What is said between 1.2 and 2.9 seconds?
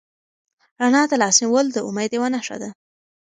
لاس نیول د امید یوه نښه ده.